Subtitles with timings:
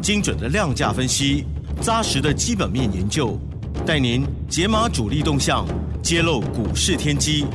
[0.00, 1.44] 精准的量价分析，
[1.80, 3.38] 扎实的基本面研究，
[3.86, 5.66] 带您解码主力动向，
[6.02, 7.46] 揭露股市天机。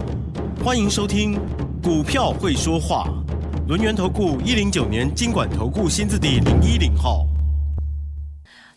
[0.63, 1.35] 欢迎收听
[1.83, 3.07] 《股票会说话》，
[3.67, 7.25] 轮源投顾一零九年经管投顾新字第零一零号。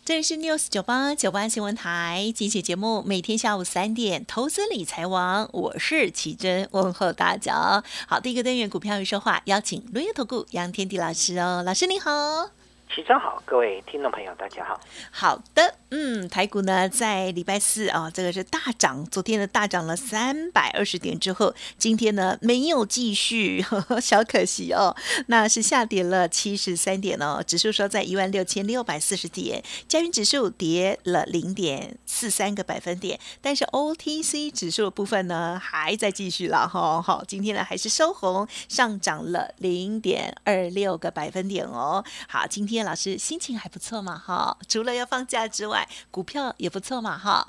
[0.03, 7.83] 这里是 News 九八九八新闻台，精选节目，每天下午三点，投资理财王，我是奇珍，问候大家。
[8.07, 12.09] 好，第一个单元股票与说话，邀请轮源投顾杨天地老师哦，老师你好。
[12.93, 14.77] 齐真好，各位听众朋友，大家好。
[15.11, 24.93] 好的，嗯，台股呢在礼拜四啊，这个是大涨，昨天呢大涨了三百二十点之后，今天呢没有继续，呵呵小可惜哦，
[25.27, 42.80] 那是下跌了七十三点哦，指数说在一万六千六百四十点，加元指数跌了零点四三个百分点，但是 OTC 指数的部分呢还在继续了哈，好，今天呢还是收红，上涨了零点二六个百分点哦，好，今天。
[42.83, 44.17] 老师心情还不错嘛？
[44.17, 47.17] 哈，除了要放假之外，股票也不错嘛？
[47.17, 47.45] 哈，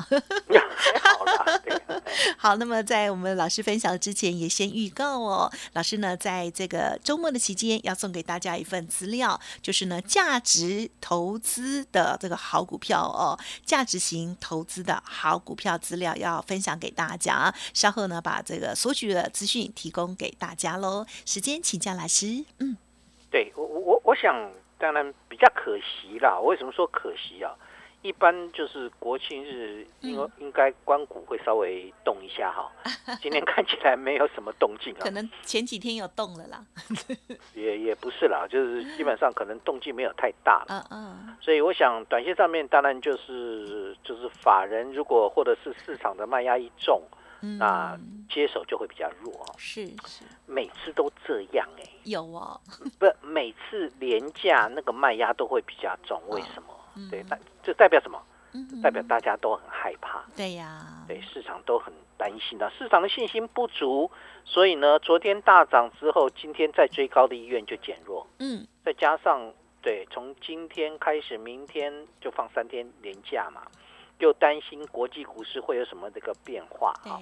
[1.02, 1.62] 好了，
[2.39, 2.56] 好。
[2.56, 5.50] 那么在我们老师分享之前，也先预告哦。
[5.72, 17.52] 老师呢，在这个周末的期间，要送给大家一份资料，就是呢，价值投资的这个好股票哦，价值型投资的好股票资料要分享给大家。
[17.72, 21.06] 稍后呢，把这个索取的资讯提供给大家喽。
[21.24, 22.44] 时间请教老师。
[22.58, 22.77] 嗯，
[23.30, 24.33] 对我我我我想。
[24.83, 26.41] 当然比较可惜啦。
[26.41, 27.55] 为什么说可惜啊？
[28.02, 32.69] 一般就是国庆日，应应该关谷会稍微动一下哈。
[33.22, 34.98] 今天看起来没有什么动静啊。
[34.98, 36.67] 可能前几天有动了啦。
[37.55, 40.84] 也也不是啦，就是基本上可能动静没有太大了。
[40.90, 41.36] 嗯嗯。
[41.40, 47.01] 所以我想，短线上面当然就是就是法人如果或者是市场的卖压一重。
[47.58, 47.98] 那
[48.29, 49.33] 接手就会比较弱。
[49.33, 52.61] 哦，是是，每次都这样哎，有哦，
[52.98, 56.69] 不，每次廉价那个卖压都会比较重，为什么？
[57.11, 58.23] 对，那这代表什么？
[58.83, 64.11] 代表大家都很害怕，对呀，对，市场都很担心的，市场的信心不足，
[64.45, 73.63] 所以呢，昨天大涨之后，今天再追高的意愿就减弱，嗯，再加上对，从今天开始，明天就放三天年假嘛。
[74.18, 77.18] 就担心国际股市会有什么这个变化啊？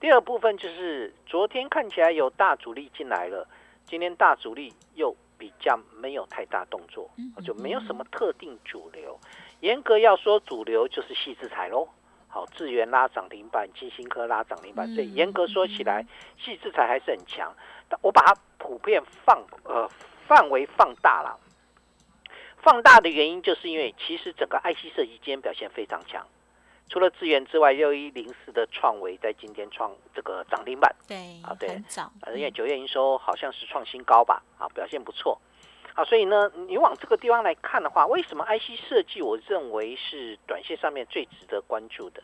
[0.00, 3.46] 第二部分就是昨天看起来有大主力进来了，
[3.86, 7.08] 今天大主力又比较没有太大动作，
[7.44, 9.18] 就没有什么特定主流。
[9.60, 11.88] 严格要说，主流就是细制材喽。
[12.28, 16.06] 好，智源拉涨停板，金星科拉涨停板，所以严格说起来，
[16.38, 17.52] 细制材还是很强。
[18.02, 19.90] 我把它普遍放呃
[20.26, 21.38] 范围放大了，
[22.62, 26.26] 放大的原因就是因为其实整个 IC 设计今天表现非常强。
[26.88, 35.40] 除了资源之外，六一零四的创维在今天创这个涨停板，对啊，对，很早，因为九月营收好像是创新高吧，啊，表现不错，
[35.94, 42.20] 啊，所以呢，你往这个地方来看的话，为什么 IC 设计我认为是短线上面最值得关注的？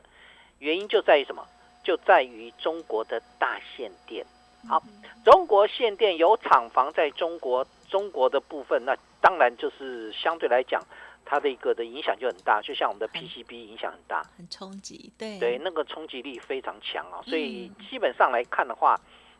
[0.58, 1.46] 原因就在于什么？
[1.84, 4.26] 就在于中国的大限电。
[4.68, 4.82] 好，
[5.24, 10.82] 中国限电有厂房在中国，中国的部分，那当然就是相对来讲。
[11.28, 18.96] 它的一个的影响就很大，就像我们的 PCB 影响很大，很冲击，对对，那个冲击力非常强啊，所以基本上来看的话，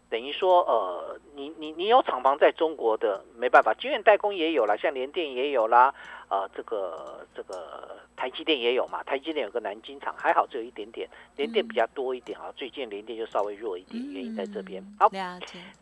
[0.09, 5.93] 等于说呃，你你你有厂房在中国的没办法，晶圆代工也有了，像联电也有啦，
[6.29, 14.81] 呃，这个这个台积电也有嘛，台积电有个南京厂，还好只有一点点，联电比较多一点啊，最近联电就稍微弱一点，原因在这边。
[14.99, 15.09] 好，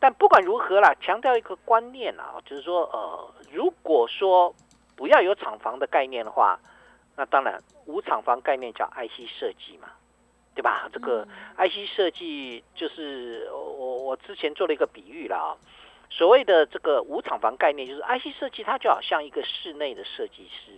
[0.00, 4.54] 但不管如何啦，强调一个观念啊，就是说呃，如果说
[4.96, 6.58] 不要有厂房的概念的话，
[7.14, 9.88] 那当然无厂房概念叫 IC 设计嘛，
[10.54, 10.88] 对吧？
[10.92, 11.26] 这个
[11.58, 15.50] IC 设计就是我我之前做了一个比喻了啊，
[16.08, 20.70] 所谓的这个无厂房概念，就是 IC 设计它就好像一个室内的设计师，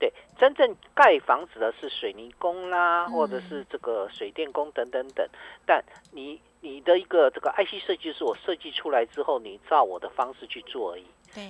[0.00, 5.28] 对，真正盖房子的是水泥工啦，或者是这个水电工等等等，
[5.64, 11.04] 但你你的一个这个 IC 设计是我设计出来之后，你照我的方式去做而已。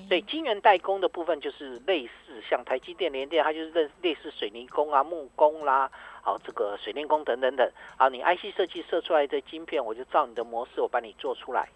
[0.08, 5.90] 所以晶圆代工的部分就是类似像台积电、联电，它就是类类似水泥工啊、木工啦，
[6.22, 7.70] 好这个水电工等等等。
[7.96, 11.69] 好，你 IC 设计设出来的晶片，我就照你的模式，我帮你做出来。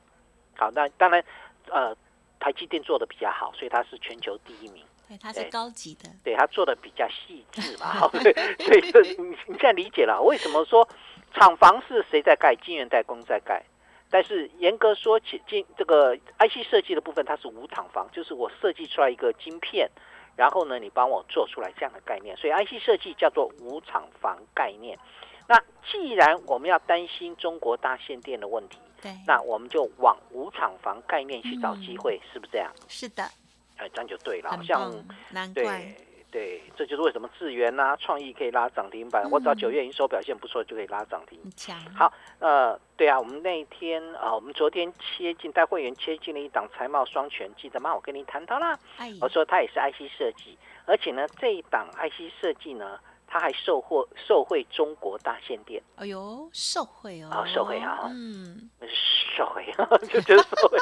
[0.56, 1.24] 好，那当然，
[1.68, 1.96] 呃，
[2.38, 4.84] 台积电做的比较好，所以它是全球第一名。
[5.08, 10.86] 对，它是高级的，对，它做的比较细致嘛， 好，对，所以这你你现在理解了为什么说
[11.34, 13.62] 厂房是谁在盖，晶圆代工在盖，
[14.12, 19.90] 但是严格说起，晶这个 IC 设计的部分，它是无厂房，就是我设计出来一个晶片，
[20.36, 24.98] 然后呢，你帮我做出来这样的概念，所以 IC 设计叫做无厂房概念。
[25.48, 25.58] 那
[25.90, 32.70] 既然我们要担心中国大限电的问题，对，那我们就往无厂房概念去找机会，是不是这样？
[32.88, 33.24] 是的，
[33.78, 34.50] 哎，这样就对了。
[34.50, 34.92] 好像，
[35.30, 35.94] 难对怪，
[36.32, 41.38] 对，这就是为什么智源呐、创意可以拉涨停板，我只要嗯九月营收表现不错就可以拉涨停。
[41.94, 47.94] 好，呃，对啊，我们那一天啊、我们昨天切进带会员切进了一档财贸双全，记得吗？
[47.94, 50.56] 我跟您谈到啦，哎，我说它也是 IC 设计，
[50.86, 58.70] 而且呢，这一档 IC 设计呢，它还受获受惠中国大限电，哎呦，受惠哦，啊受惠啊嗯，
[59.36, 59.66] 受惠，
[60.08, 60.78] 就觉得受惠，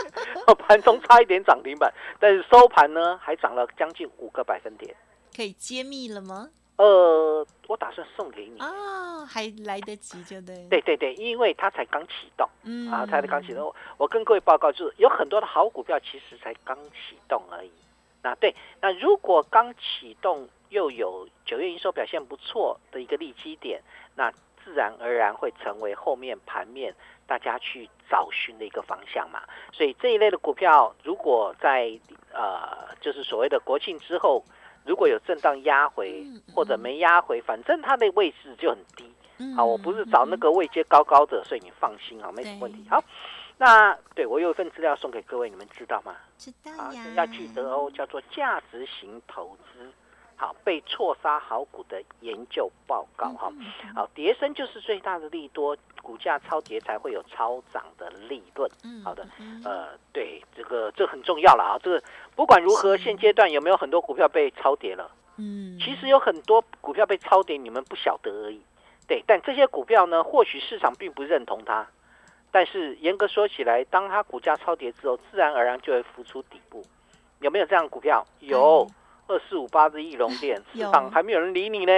[0.68, 4.94] 盘中差一点涨停板，但是收盘呢还涨了将近五个百分点。
[5.34, 6.50] 可以揭秘了吗？
[6.76, 8.58] 呃，我打算送给你。
[8.58, 13.74] 啊，还来得及，就对，对对对，因为它才刚启动嗯啊，它才刚启动。
[13.98, 17.70] 我跟各位报告，就是有很多的好股票其实才刚启动而已。
[18.22, 23.82] 那对，那如果刚启动又有九月营收表现不错的一个利基点，
[24.14, 24.30] 那
[24.64, 26.94] 自然而然会成为后面盘面
[27.26, 29.42] 大家去找寻的一个方向嘛。
[29.72, 31.98] 所以这一类的股票，如果在
[32.32, 34.44] 呃，就是所谓的国庆之后，
[34.84, 39.04] 如果有震荡压回嗯或者没压回，反正它的位置就很低。
[39.38, 42.84] 嗯好，我不是找那个位阶高高的，所以你放心啊，没什么问题。
[42.90, 43.02] 好，
[43.56, 46.14] 那对我有一份资料送给各位，你们知道吗？
[46.36, 49.90] 知道啊呀，，要记得哦，叫做价值型投资。
[50.40, 53.52] 好，被错杀好股的研究报告哈。
[53.94, 58.70] 好，跌升就是最大的利多，股价超跌才会有超涨的利润。
[58.82, 61.78] 嗯好的，嗯呃，对，这个这很重要了啊。
[61.82, 62.02] 这个
[62.34, 65.10] 不管如何，现阶段有没有很多股票被超跌了？
[65.36, 68.62] 嗯，其实有很多股票被超跌，你们不晓得而已。
[69.06, 71.86] 对，但这些股票呢，或许市场并不认同它，
[72.50, 76.82] 但是严格说起来，当它股价超跌之后，自然而然就会浮出底部。
[77.40, 78.24] 有没有这样股票？
[78.40, 78.86] 有，
[79.30, 81.92] 二四五八的翼龙店，市有场还没有人理你呢。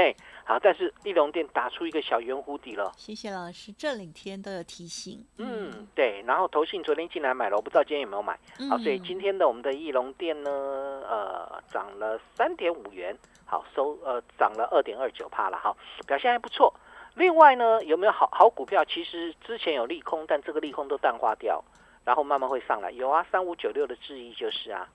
[0.45, 2.93] 好，但是翼龙店打出一个小圆弧底了。
[2.99, 6.23] 谢谢老师，这两天都有提醒，嗯，对。
[6.27, 8.39] 然后投信昨天进来买了，我不知道今天有没有买。
[8.59, 15.75] 嗯，好，所以今天的我们的翼龙店呢，呃，涨了三点五元，好收呃涨了二点二九帕了哈，
[16.07, 16.75] 表现还不错。
[17.15, 18.85] 另外呢，有没有好好股票？
[18.85, 21.65] 其实之前有利空，但这个利空都淡化掉，
[22.05, 22.91] 然后慢慢会上来。
[22.91, 24.87] 有啊，三五九六的质疑就是啊。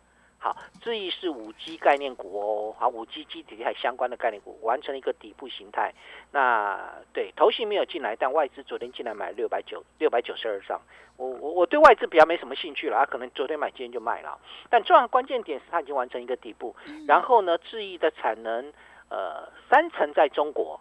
[0.47, 5.93] 好，智易是五 G 概念股哦，好，五 G 基底还相关的概念股完成了一个底部形态。
[6.31, 10.79] 那对投信没有进来，但外资昨天进来买六百九六百九十二张。
[11.17, 14.39] 我我我对外资比较没什么兴趣了，他可能昨天买今天就卖了。
[14.69, 16.73] 但重要的关键点是它已经完成一个底部，
[17.05, 18.71] 然后呢，智易的产能
[19.09, 20.79] 呃三成在中国，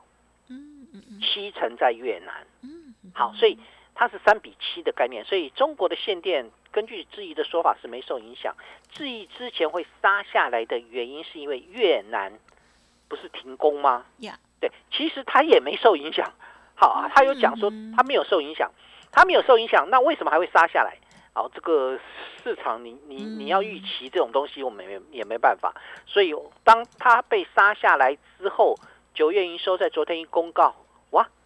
[0.48, 2.46] 嗯嗯嗯七成在越南。
[2.62, 3.58] 嗯，嗯好，所以
[3.98, 8.54] 它是三比七的概念，所以中国的限电根据质疑的说法是没受影响。
[8.92, 12.38] 质疑之前会杀下来的原因是因为越南
[13.08, 14.04] 不是停工吗？
[14.18, 16.30] 呀，对，其实它也没受影响。
[16.74, 18.70] 好啊，他有讲说嗯它没有受影响，
[19.10, 20.98] 它没有受影响，那为什么还会杀下来？
[21.32, 21.98] 好，这个
[22.42, 25.74] 市场你你你要预期这种东西，我们也也没办法。
[26.06, 26.34] 所以
[26.64, 28.74] 当它被杀下来之后，
[29.14, 30.74] 九月营收在昨天一公告，哇，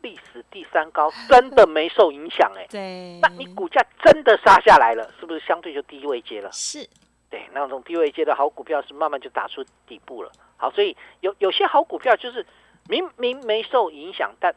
[0.03, 6.51] 历史第三高，真的 没受影响哎、对，那你股价真的杀下来了，是不是相对就低位接了？
[6.53, 6.89] 是
[7.29, 10.33] 对，那种低位接的好股票是慢慢就打出底部了。
[10.57, 12.45] 好，所以有有些好股票就是
[12.89, 14.55] 明明没受影响，但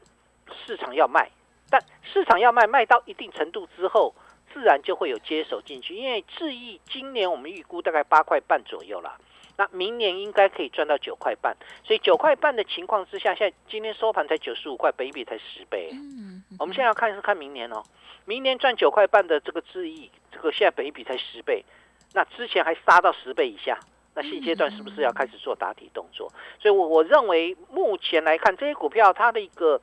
[0.65, 1.29] 市场要卖，
[1.69, 4.13] 但市场要卖，卖到一定程度之后，
[4.53, 5.93] 自然就会有接手进去。
[5.95, 9.17] 因为智易今年我们预估大概八块半左右啦，
[9.55, 15.89] 那明年应该可以赚到九块半，所以九块半的情况之下，现在今天收盘才九十五块，本一比才十倍。
[15.91, 17.83] 嗯，我们现在要看是看明年哦，
[18.25, 21.63] 明年赚九块半的这个智易，这个现在本一比才十倍，
[22.13, 23.79] 那之前还杀到十倍以下，
[24.15, 26.31] 那现阶段是不是要开始做打底动作？
[26.59, 29.79] 所以我我认为目前来看，这些股票它的一个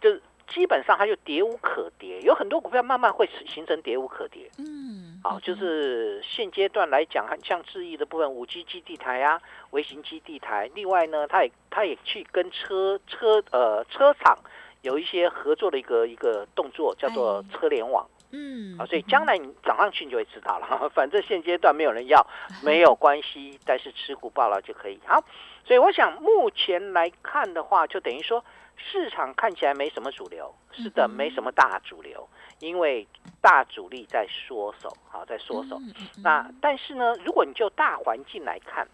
[0.00, 4.50] 就是基本上它就跌无可跌，有很多股票慢慢会形成跌无可跌。
[4.58, 9.40] 嗯，好，就是现阶段来讲，像智易的部分，五 G 基地台啊，
[9.70, 14.38] 微型基地台，另外呢，它也它也去跟车车呃车厂
[14.82, 17.58] 有一些合作的一个一个动作，叫做哎。
[17.58, 20.88] 车联网嗯，啊，所以将来你涨上去你就会知道了。
[20.94, 22.26] 反正现阶段没有人要，
[22.62, 25.00] 没有关系，但是持股报了就可以。
[25.06, 25.24] 好，
[25.64, 28.44] 所以我想目前来看的话，就等于说
[28.76, 33.08] 市场看起来没什么主流，是的，没什么大主流，因为
[33.40, 35.80] 大主力在缩手，好，在缩手。
[36.22, 38.86] 那但是呢，如果你就大环境来看，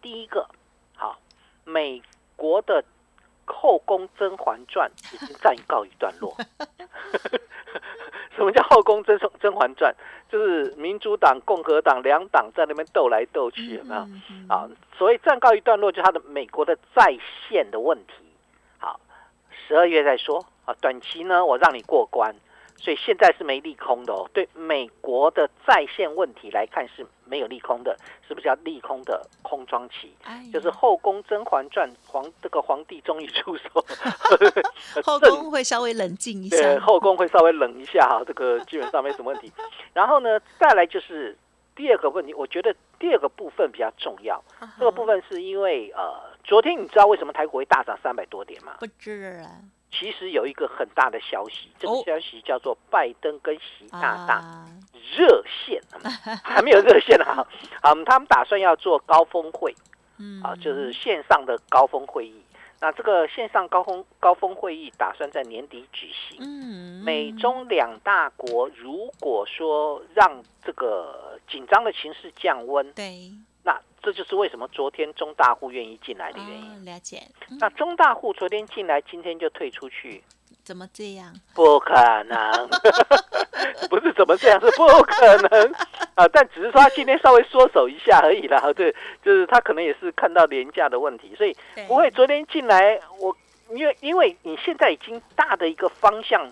[0.00, 0.48] 第一个，
[0.96, 1.18] 好，
[1.64, 2.02] 美
[2.36, 2.82] 国的
[3.52, 6.34] 《后宫甄嬛传》已经暂告一段落。
[8.36, 9.92] 什么叫《后宫甄甄嬛传》？
[10.32, 14.00] 就是民主党、共和党两党在那边斗来斗去，有没有？
[14.48, 18.12] 啊，所以暂告一段落，就它的美国的在线的问题。
[18.78, 19.00] 好，
[19.66, 22.34] 十二月再说啊，短期呢，我让你过关。
[22.78, 24.28] 所以现在是没利空的哦。
[24.32, 30.12] 对美国的在线问题来看是没有利空的，是不是叫利空的空窗期？
[30.52, 33.84] 就是后宫甄嬛传皇这个皇帝终于出手，
[35.04, 36.56] 后宫会稍微冷静一下。
[36.56, 39.52] 对，后宫会稍微冷一下哈，这个基本上没什么问题。
[39.92, 41.36] 然后呢，再来就是
[41.74, 44.42] 第二个问题，我觉得第二个部分比较重要。
[44.78, 48.76] 这个部分是因为呃，昨天你知道为什么台股会大涨三百多点吗？
[48.80, 49.50] 不知啊。
[49.90, 54.42] 其实有一个很大的消息，这个消息叫做拜登跟习大大
[55.16, 55.82] 热线，
[56.44, 57.46] 还没有热线啊，
[57.82, 59.74] 嗯，他们打算要做高峰会，
[60.18, 62.42] 嗯，啊，就是线上的高峰会议。
[62.80, 66.38] 那这个线上高峰高峰会议打算在年底举行。
[66.40, 73.32] 嗯，美中两大国如果说让这个紧张的情势降温，对。
[74.08, 76.84] 那这就是为什么昨天中大户愿意进来的原因。
[76.86, 77.22] 了解。
[77.60, 80.24] 那中大户昨天进来，今天就退出去，
[80.64, 81.30] 怎么这样？
[81.54, 81.92] 不可
[82.24, 82.68] 能，
[83.90, 85.72] 不是怎么这样，是不可能
[86.14, 86.26] 啊！
[86.28, 88.72] 但只是说他今天稍微缩手一下而已啦。
[88.72, 91.54] 对，就是他可能也是看到廉价的问题，所以
[91.86, 92.98] 不会昨天进来。
[93.20, 93.36] 我
[93.70, 96.50] 因为因为你现在已经大的一个方向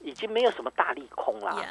[0.00, 1.62] 已经没有什么大利空了。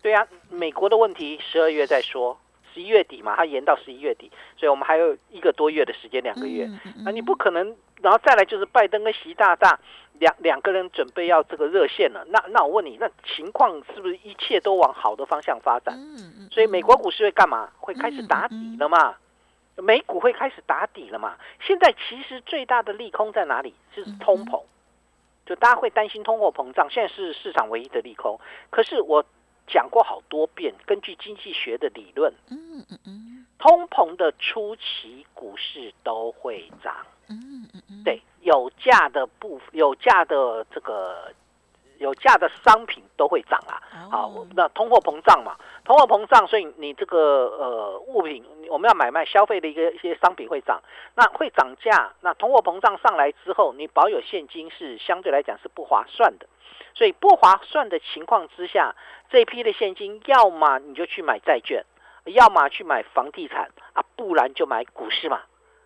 [0.00, 2.38] 对啊，美国的问题十二月再说。
[2.72, 6.68] 十一月底嘛，它延到十一月底，所以我们还有一个多月的时间，两个月。
[7.04, 9.78] 那你不可能，然后再来就是拜登跟习大大
[10.18, 12.24] 两两个人准备要这个热线了。
[12.28, 15.94] 那那我问你，那情况是不是一切都往好的方向发展？
[16.50, 17.70] 所以美国股市会干嘛？
[17.78, 19.16] 会开始打底了嘛？
[19.76, 21.36] 美股会开始打底了嘛？
[21.60, 23.74] 现在其实最大的利空在哪里？
[23.94, 24.62] 就是通膨，
[25.46, 28.40] 就大家会担心通货膨胀，现在是市场唯一的利空。
[28.70, 29.24] 可是我。
[29.66, 36.94] 讲过好多遍，根据经济学的理论，嗯嗯嗯，通膨的初期股市都会涨，
[37.28, 41.32] 嗯嗯嗯，对，有价的部有价的这个
[41.98, 50.80] 有价的商品都会涨啊，好，那通货膨胀嘛，通货膨胀，所以你这个呃物品我们要买卖消费的一个一些商品会涨，
[51.16, 56.46] 那会涨价，那通货膨胀上来之后，你保有现金是相对来讲是不划算的。
[56.94, 58.94] 所以不划算的情况之下，
[59.30, 61.84] 这批的现金，要么你就去买债券，
[62.26, 65.40] 要么去买房地产啊，不然就买股市嘛。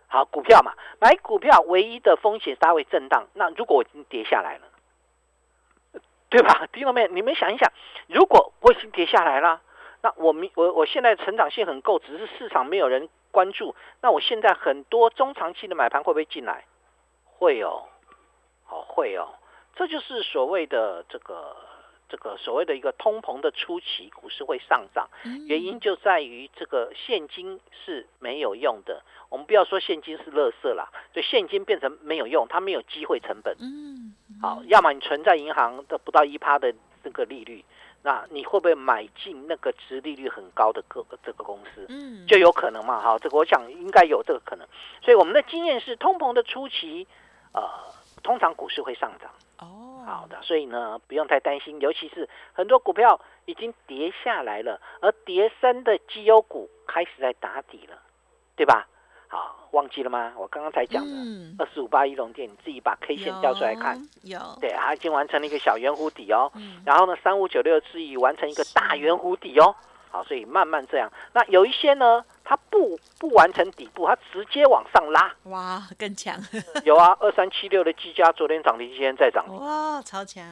[0.09, 3.26] 好，股票嘛，买股票唯一的风险稍微震荡。
[3.35, 6.67] 那如果我已经跌下来了，对吧？
[6.73, 7.09] 听到没？
[7.09, 7.73] 你们想一想，
[8.09, 9.61] 如果我已经跌下来了，
[10.07, 13.75] 那我明我我现在成长性很够，只是市场没有人关注。
[14.01, 16.65] 那我现在很多中长期的买盘会不会进来？
[17.25, 17.89] 会哦，
[18.65, 19.35] 好会哦。
[19.75, 21.57] 这就是所谓的这个
[22.09, 25.09] 这个所谓的一个通膨的初期，股市会上涨，
[25.49, 29.03] 原因就在于这个现金是没有用的。
[29.29, 33.57] 我们不要说现金是垃圾啦，就现金变成没有用，它没有机会成本。
[33.59, 36.73] 嗯，好，要么你存在银行的不到一趴的
[37.03, 37.65] 这个利率，
[38.07, 41.85] 那你会不会买进那个值利率很高的个这个公司？
[41.89, 43.01] 嗯，就有可能嘛。
[43.01, 44.65] 哈，这个我想应该有这个可能。
[45.03, 47.05] 所以我们的经验是，通膨的初期，
[47.53, 47.69] 呃，
[48.23, 49.29] 通常股市会上涨。
[49.59, 57.99] 哦，好的，所以呢，不用太担心，尤其是很多股票已经跌下来了，而跌升的绩优股开始在打底了，
[58.55, 58.87] 对吧？
[59.37, 60.33] 好，忘记了吗？
[60.37, 61.12] 我刚刚才讲的
[61.59, 66.50] 二四五八一龙店，你自己把 K 线调出来看，有，对，它已经完成了一个小圆弧底哦，
[66.87, 69.76] 然后呢，三五九六之已完成一个大圆弧底哦。
[70.09, 71.12] 好，所以慢慢这样。
[71.35, 75.35] 那有一些呢，它不不完成底部，它直接往上拉。
[75.45, 76.40] 哇，更强！
[76.85, 79.45] 有啊，二三七六的基嘉昨天涨停，今天再涨。
[79.59, 80.43] 哇，超强，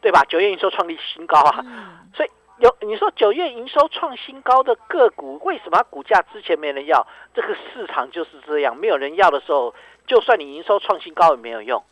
[0.00, 0.24] 对吧？
[0.28, 2.04] 九月营收创立新高啊！
[2.14, 2.30] 所以
[2.62, 7.04] 有你说九月营收创新高的个股，为什么股价之前没人要？
[7.34, 9.74] 这个市场就是这样，没有人要的时候，
[10.06, 11.82] 就算你营收创新高也没有用。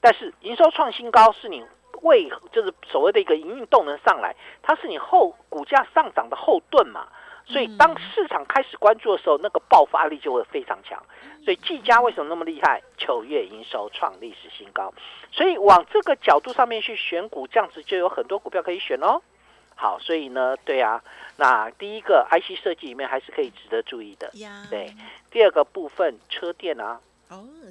[0.00, 1.64] 但是营收创新高是你。
[2.02, 7.06] 为就是所谓的一个营运动能上来，它是你后股价上涨的后盾嘛，
[7.46, 11.02] 所以当市场开始关注的时候，那个爆发力就会非常强。
[11.42, 12.82] 所以技嘉为什么那么厉害？
[12.98, 14.92] 九月营收创历史新高，
[15.30, 19.22] 所以往这个角度上面去选股，这样子就有很多股票可以选哦。
[19.74, 21.02] 好，所以呢，对啊，
[21.36, 24.30] 那第一个 IC 设计里面还是可以值得注意的。
[24.70, 24.94] 对，
[25.30, 27.00] 第二个部分车电啊。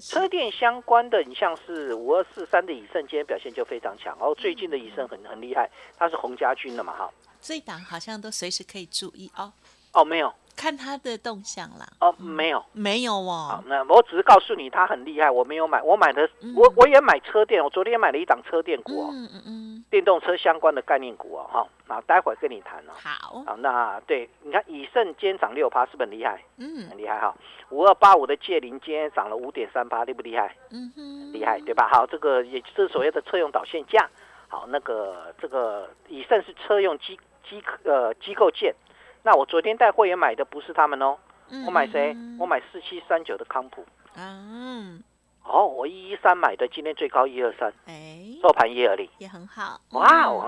[0.01, 4.13] 车电相关的，你像是五二四三的以盛，今天表现就非常强。
[4.19, 7.09] 然后最近的以盛很很厉害，它是洪家军的嘛，哈。
[7.39, 9.53] 这一档好像都随时可以注意哦。
[9.93, 11.87] 哦，没有，看它的动向啦。
[11.99, 12.63] 哦，没有。
[12.73, 15.29] 没有好哦，，那我只是告诉你，它很厉害。
[15.29, 22.93] 我没有买，我买的嗯我我也买车电，我昨天买了一档车电股哦，嗯嗯嗯，电动车相关的概念股哦，哈，那待会儿跟你谈哦。
[22.93, 26.43] 好，好，那对，你看以盛今天涨六趴，是不是很厉害？
[26.57, 27.33] 嗯很厉害哈。
[27.69, 30.55] 五二八五的借零今天涨了五点三趴，厉不厉害？
[30.71, 31.89] 嗯哼，厉害，对吧？
[31.91, 34.09] 好，这个也就是所谓的车用导线架。
[34.47, 37.19] 好，那个这个以盛是车用机
[37.49, 38.75] 机呃机构件。
[39.23, 41.17] 那我昨天带会员买的不是他们哦，
[41.49, 42.37] 嗯我买谁嗯？
[42.39, 43.85] 我买四七三九的康普。
[44.15, 45.01] 嗯，
[45.43, 49.09] 哦，我一一三买的，今天最高一二三，哎，收盘一二零。
[49.17, 50.45] 也很好，哇哦！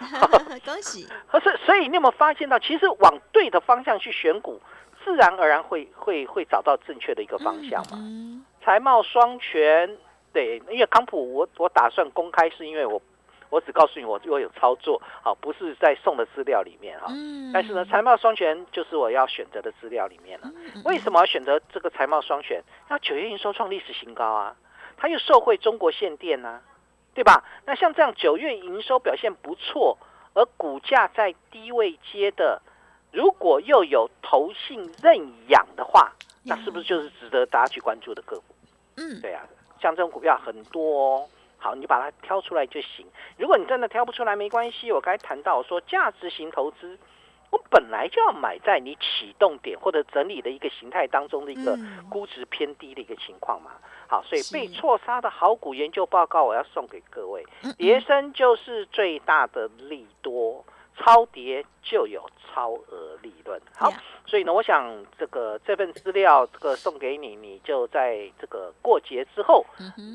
[0.00, 4.60] 嗯， 恭喜，可是，所以你有没有发现到，其实往对的方向去选股，
[5.04, 7.98] 自然而然会会会找到正确的一个方向嘛。
[7.98, 9.96] 嗯财贸双全，
[10.32, 13.00] 对，因为康普我我打算公开，是因为我
[13.50, 17.06] 我只告诉你我我有操作，好，不是在送的资料里面哈。
[17.10, 20.50] 嗯，但是呢，财贸双全就是我要选择的资料里面了。
[20.74, 22.62] 嗯为什么要选择这个财贸双全？
[22.88, 24.56] 那九月营收创历史新高啊，
[24.96, 26.60] 它又受惠中国限电啊，
[27.14, 27.44] 对吧？
[27.64, 29.96] 那像这样九月营收表现不错，
[30.34, 32.60] 而股价在低位接的，
[33.12, 35.16] 如果又有投信认
[35.48, 36.12] 养的话，
[36.44, 38.54] 那是不是就是值得大家去关注的个股？
[38.96, 39.42] 嗯对啊，
[39.80, 41.28] 像这种股票很多哦。
[41.58, 43.06] 好，你就把它挑出来就行。
[43.38, 44.92] 如果你真的挑不出来，没关系。
[44.92, 46.98] 我刚才谈到说，价值型投资，
[47.50, 53.72] 我本来就要买在你启动点或者整理的一个形态当中的一个嗯估值偏低的一个情况嘛。
[54.08, 57.44] 好，所以被错杀的好股研究报告，我要送给各位。
[57.62, 60.64] 嗯跌升就是最大的利多，
[60.96, 63.60] 超跌就有超额利润。
[63.74, 69.64] 好呀，所以呢，我想这个这份资料这个送给你，你就在这个过节之后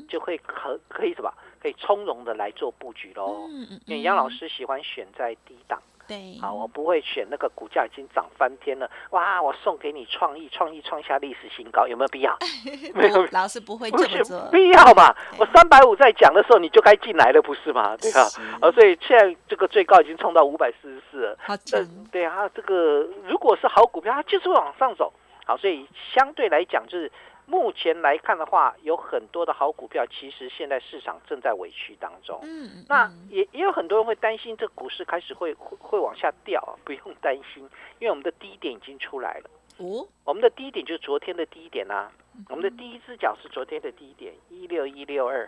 [0.08, 3.46] 就会可可以什么，可以从容的来做布局喽。
[3.48, 5.80] 嗯嗯，因为杨老嗯师喜欢选在低档，
[6.12, 12.36] 对，好，我不会选那个股价已经涨翻天了，哇，我送给你创意，创意创下历史新高，有没有必要？
[12.94, 15.14] 没有老师不会不是这么做，必要嘛？
[15.38, 17.96] 我三百五在讲的时候，你就该进来了，不是吗？
[17.96, 21.38] 对啊是，呃，所以现在这个最高已经冲到五百四十四了。
[21.40, 25.10] 好呃，对啊，这个如果是好股票，它就是会往上走。
[25.52, 27.12] 好，所以相对来讲，就是
[27.44, 32.40] 目前来看的话，有很多的好股票，其实现在市场正在委屈当中。
[32.42, 37.62] 嗯，嗯那嗯也也有很多人会担心，这股市开始会会会往下掉啊，不用担心，
[37.98, 39.50] 因为我们的低点已经出来了。
[39.76, 42.10] 哦，我们的低点就是昨天的低点啊，
[42.48, 45.46] 我们的第一只脚是昨天的低点一六一六二，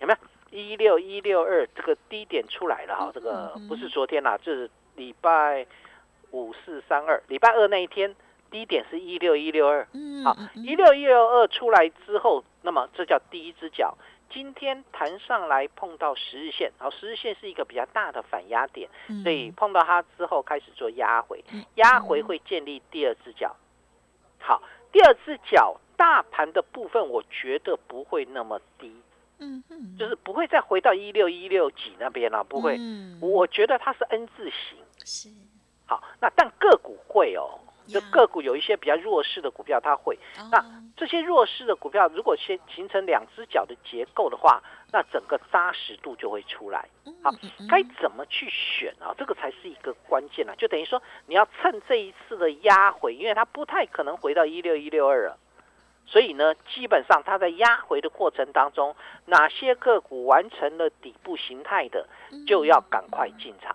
[0.00, 0.18] 有没有？
[0.50, 5.66] 一六一六二这个低点出来了哈，这个不是昨天啦，这是礼拜
[6.30, 8.14] 五四三二，礼拜二那一天
[8.52, 13.96] 低点是一六一六二，好嗯嗯，嗯一六一六二出来之后，那么这叫第一只脚。
[14.30, 19.22] 今天弹上来碰到十日线，好，十日线是一个比较大的反压点，嗯。
[19.22, 21.44] 所以碰到它之后开始做压回。
[21.52, 23.56] 嗯，压回会建立第二只脚。
[24.38, 28.94] 好，第二只脚大盘的部分，我觉得不会那么低，
[29.38, 32.76] 嗯嗯，就是不会再回到一六一六几那边了，不会。
[32.78, 33.18] 嗯。
[33.20, 34.78] 我觉得它是 N 字形。
[35.04, 35.28] 是。
[35.84, 40.18] 好，那但个股会哦，这呀个股有一些比较弱势的股票，它会。
[40.50, 40.64] 那哦
[40.94, 46.86] 这些弱势的股票，如果先形成两只脚的结构的话，那整个扎实度就会出来。
[47.22, 47.30] 好
[47.68, 49.12] 该怎么去选啊？
[49.16, 50.54] 这个才是一个关键啊！
[50.56, 55.38] 就等于说，你要趁这一次的压回，因为它不太可能回到一六一六二了。
[56.04, 62.06] 所以呢，基本上它在压回的过程当中，哪些个股完成了底部形态的，
[62.46, 63.74] 就要赶快进场，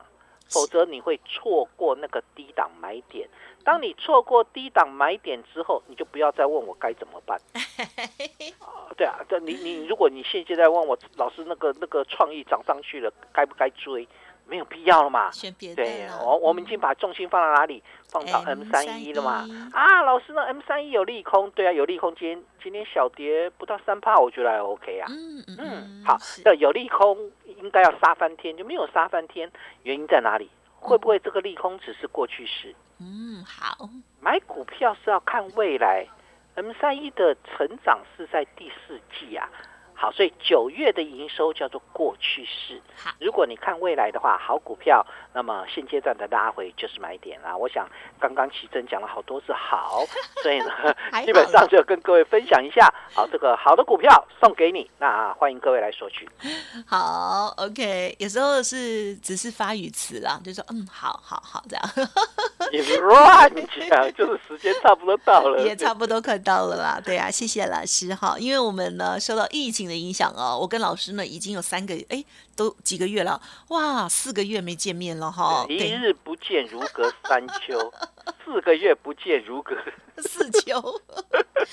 [0.49, 3.27] 否则你会错过那个低档买点。
[3.63, 7.37] 当你错过低档买点之后，你就不要再问我该怎么办。
[8.59, 14.07] 啊对啊，这你你如果你现现在问我老师那个那个创意涨上去了，该不该追？
[14.47, 15.29] 没有必要了嘛。
[15.31, 17.83] 选别的对，了我我们已经把重心放到哪里？
[18.09, 19.45] 放到 M 三一了嘛？
[19.73, 22.15] 啊，老师呢？M 三一有利空，对啊，有利空。
[22.15, 25.07] 今天今天小跌不到三帕，我觉得还 OK 啊。
[25.09, 29.51] 嗯嗯嗯，好那，有利空应该要杀翻天，就没有杀翻天，
[29.83, 30.49] 原因在哪里？
[30.79, 32.73] 会不会这个利空只是过去式？
[32.99, 33.89] 嗯好，
[34.21, 36.07] 买股票是要看未来
[36.55, 39.49] ，M 三一的成长是在第四季啊。
[39.99, 42.79] 好，所以九月的营收叫做过去式。
[42.95, 47.57] 好如果你看未来的话，好股票，那么现阶段的拉回就是买点啦。
[47.57, 50.05] 我想刚刚奇珍讲了好多次好，
[50.43, 50.71] 所以呢，
[51.25, 56.29] 基本上就跟各位分享一下，好，这个好的股票送给你，那啊欢迎各位来索取。
[56.85, 61.83] 好，OK，有时候是只是发语词啦，就说嗯，好好好这样，
[62.71, 63.51] 也别乱
[63.89, 67.01] 讲，就是时间差不多到了，也差不多快到了啦。
[67.03, 72.23] 对啊，谢谢老师哈，因为我们呢受到疫情的影响啊，我跟老师呢已经有三个哎
[72.55, 75.65] 都几个月了，哇，四个月没见面了哈。
[75.69, 77.93] 一，日不见如隔三秋，
[78.43, 79.75] 四个月不见如隔
[80.17, 80.81] 四秋，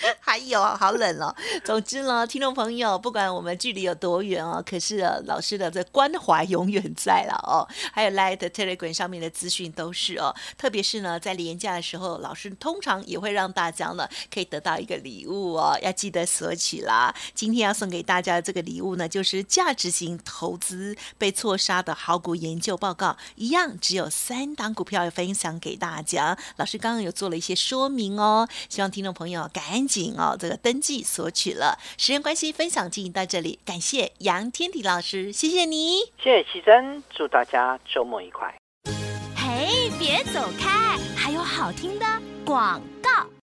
[0.21, 1.35] 还有好冷哦。
[1.65, 7.67] 总之呢，听众朋友，不管我们距离有多远哦，可是老师的这关怀永远在了哦。
[7.93, 17.15] 还有 Light Telegram 上面的资讯都是哦，特别是呢，在廉价的时候，老师通常也会让大家呢可以得到一个礼物哦，要记得索取啦。
[17.35, 26.37] 今天要送给大家的这个礼物呢，就是价值型投资被错杀的好股研究报告，一样只有三档股票要分享给大家。
[26.57, 28.49] 老师刚刚有做了一些说明哦。
[28.69, 31.79] 希望听众朋友赶紧哦，这个登记索取了。
[31.99, 38.55] 时间关系，分享进行到这里，感谢杨天迪老师，谢谢你，谢谢奇珍，祝大家周末愉快。
[39.37, 42.07] 嘿，别走开，还有好听的
[42.45, 43.34] 广告。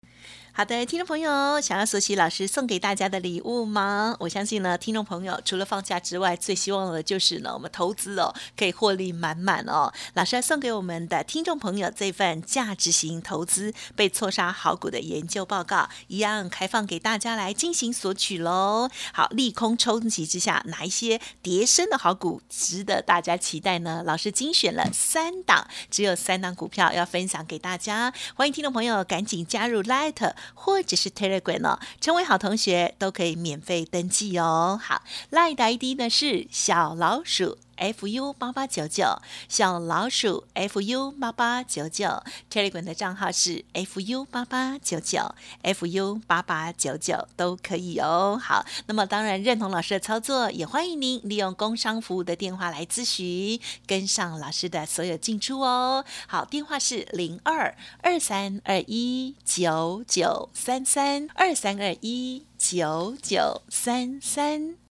[0.54, 4.18] 好的，听众朋友，想要索取老师送给大家的礼物吗？
[4.20, 9.94] 我相信呢，听众朋友除了放假之外，最希望的就是呢，我们投资哦可以获利满满哦。
[10.14, 18.90] 老师要送给我们的听众朋友这份价值型投资被错杀好股的研究报告，一样开放给大家来进行索取喽。
[19.14, 24.04] 好，利空冲击之下，哪一些叠升的好股值得大家期待呢？
[24.06, 30.34] 老师精选了三档，只有三档股票要分享给大家，欢迎听众朋友赶紧加入 Light。
[30.54, 34.80] 或者是 Telegram 哦，成为好同学都可以免费登记哦。
[34.82, 35.02] 好
[35.32, 37.58] ，Line 的 ID 呢是小老鼠。
[37.82, 39.06] Fu 八八九九
[39.50, 48.40] 小老鼠 fu 八八九九 Telegram 的账号是 fu 八八九九 fu 八八九九都可以哦。
[48.42, 56.06] 好，那么当然认同老师的操作，也欢迎您利用工商服务的电话来咨询，跟上老师的所有进出哦。
[56.28, 64.91] 好，电话是零二二三二一九九三三二三二一九九三三。